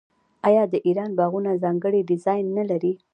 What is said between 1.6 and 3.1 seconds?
ځانګړی ډیزاین نلري؟